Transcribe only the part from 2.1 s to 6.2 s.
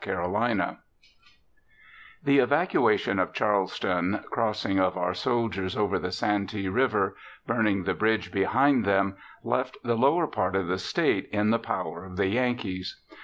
The evacuation of Charleston, crossing of our soldiers over the